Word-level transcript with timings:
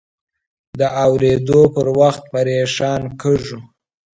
د 0.79 0.81
اورېدو 1.05 1.61
پر 1.73 1.87
وخت 1.99 2.23
پریشان 2.31 3.01
کېږو. 3.21 3.59